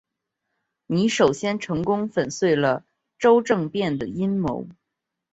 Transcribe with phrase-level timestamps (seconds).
[0.87, 2.83] 你首先成功粉碎了
[3.19, 4.67] 周政变的阴谋。